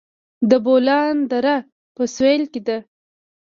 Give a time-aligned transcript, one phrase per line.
[0.49, 1.55] د بولان دره
[1.95, 2.77] په سویل کې ده